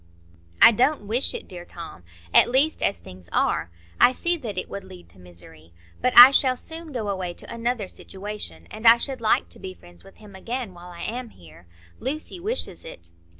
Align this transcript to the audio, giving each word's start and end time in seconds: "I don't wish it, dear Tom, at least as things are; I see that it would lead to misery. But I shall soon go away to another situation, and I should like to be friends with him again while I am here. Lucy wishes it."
"I 0.63 0.71
don't 0.71 1.05
wish 1.05 1.35
it, 1.35 1.47
dear 1.47 1.63
Tom, 1.63 2.03
at 2.33 2.49
least 2.49 2.81
as 2.81 2.97
things 2.97 3.29
are; 3.31 3.69
I 3.99 4.13
see 4.13 4.35
that 4.35 4.57
it 4.57 4.67
would 4.67 4.83
lead 4.83 5.09
to 5.09 5.19
misery. 5.19 5.73
But 6.01 6.17
I 6.17 6.31
shall 6.31 6.57
soon 6.57 6.91
go 6.91 7.07
away 7.07 7.35
to 7.35 7.53
another 7.53 7.87
situation, 7.87 8.65
and 8.71 8.87
I 8.87 8.97
should 8.97 9.21
like 9.21 9.47
to 9.49 9.59
be 9.59 9.75
friends 9.75 10.03
with 10.03 10.17
him 10.17 10.33
again 10.35 10.73
while 10.73 10.89
I 10.89 11.01
am 11.03 11.29
here. 11.29 11.67
Lucy 11.99 12.39
wishes 12.39 12.83
it." 12.83 13.11